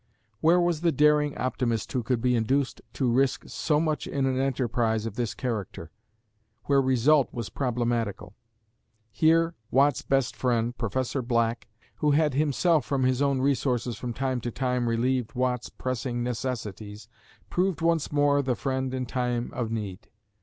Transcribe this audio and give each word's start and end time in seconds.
Where 0.39 0.59
was 0.59 0.81
the 0.81 0.91
daring 0.91 1.37
optimist 1.37 1.91
who 1.91 2.01
could 2.01 2.21
be 2.23 2.35
induced 2.35 2.81
to 2.93 3.11
risk 3.11 3.43
so 3.45 3.79
much 3.79 4.07
in 4.07 4.25
an 4.25 4.39
enterprise 4.39 5.05
of 5.05 5.13
this 5.13 5.35
character, 5.35 5.91
where 6.63 6.81
result 6.81 7.31
was 7.31 7.49
problematical. 7.49 8.33
Here, 9.11 9.53
Watt's 9.69 10.01
best 10.01 10.35
friend, 10.35 10.75
Professor 10.75 11.21
Black, 11.21 11.67
who 11.97 12.09
had 12.09 12.33
himself 12.33 12.83
from 12.83 13.03
his 13.03 13.21
own 13.21 13.41
resources 13.41 13.95
from 13.95 14.11
time 14.11 14.41
to 14.41 14.49
time 14.49 14.89
relieved 14.89 15.35
Watt's 15.35 15.69
pressing 15.69 16.23
necessities, 16.23 17.07
proved 17.51 17.81
once 17.81 18.11
more 18.11 18.41
the 18.41 18.55
friend 18.55 18.95
in 18.95 19.05
time 19.05 19.51
of 19.53 19.69
need. 19.69 20.09